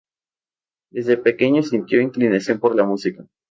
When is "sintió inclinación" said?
1.61-2.59